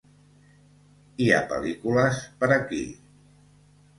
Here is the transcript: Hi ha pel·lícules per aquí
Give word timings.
Hi 1.25 1.27
ha 1.35 1.41
pel·lícules 1.51 2.21
per 2.39 2.49
aquí 2.57 2.83